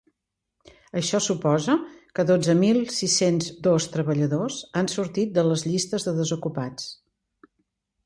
[1.01, 1.75] Això suposa
[2.19, 6.93] que dotze mil sis-cents dos treballadors han sortit de les llistes de desocupats.